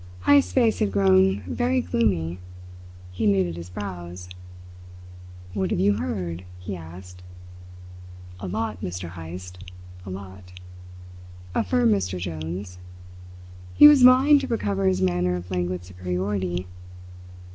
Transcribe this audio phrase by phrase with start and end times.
[0.25, 2.39] Heyst's face had grown very gloomy.
[3.11, 4.29] He knitted his brows.
[5.53, 7.21] "What have you heard?" he asked.
[8.39, 9.11] "A lot, Mr.
[9.11, 9.59] Heyst
[10.03, 10.53] a lot,"
[11.53, 12.17] affirmed Mr.
[12.19, 12.79] Jones.
[13.75, 16.65] He was vying to recover his manner of languid superiority.